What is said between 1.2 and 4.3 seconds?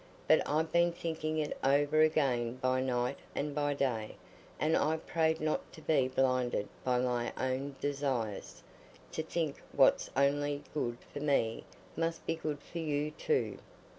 it over again by night and by day,